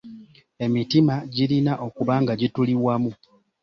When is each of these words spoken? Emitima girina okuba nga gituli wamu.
Emitima 0.65 1.15
girina 1.33 1.73
okuba 1.85 2.13
nga 2.21 2.33
gituli 2.41 2.73
wamu. 2.83 3.11